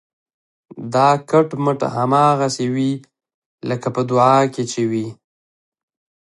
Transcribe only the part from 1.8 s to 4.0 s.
هماغسې وي لکه